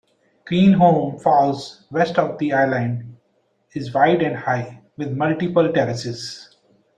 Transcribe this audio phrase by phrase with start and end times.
[0.47, 3.17] Kreenholm Falls, west of the island,
[3.75, 6.55] is wide and high with multiple terraces.